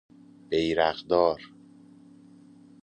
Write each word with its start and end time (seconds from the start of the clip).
بیراقدار 0.49 1.41